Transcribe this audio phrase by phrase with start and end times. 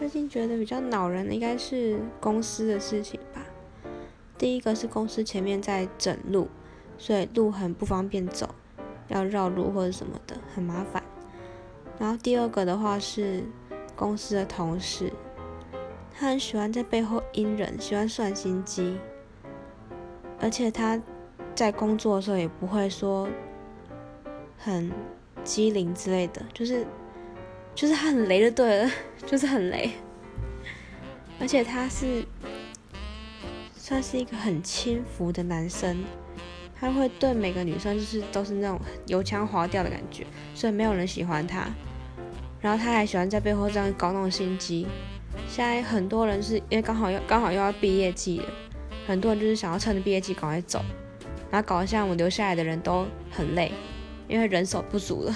[0.00, 3.44] 最近觉得比较恼人的应该是公司的事情吧。
[4.38, 6.48] 第一个是公司前面在整路，
[6.96, 8.54] 所以路很不方便走，
[9.08, 11.02] 要绕路或者什么的，很麻烦。
[11.98, 13.44] 然后第二个的话是
[13.94, 15.12] 公司的同事，
[16.10, 18.96] 他很喜欢在背后阴人，喜欢算心机，
[20.40, 20.98] 而且他
[21.54, 23.28] 在工作的时候也不会说
[24.56, 24.90] 很
[25.44, 26.86] 机灵之类的，就是
[27.74, 28.90] 就是他很雷就对了，
[29.26, 29.90] 就是很雷，
[31.40, 32.24] 而且他是
[33.74, 36.04] 算是一个很轻浮的男生，
[36.78, 41.68] 他会对每个女生就是都是那种油腔滑调的感觉，所以没有人喜欢他。
[42.60, 44.86] 然后他还喜欢在背后这样搞那种心机。
[45.48, 48.44] 现在很多人是因为刚好要刚好又要毕业季了，
[49.06, 50.84] 很多人就是想要趁着毕业季赶快走，
[51.50, 53.72] 然后搞得像我留下来的人都很累，
[54.28, 55.34] 因为人手不足了。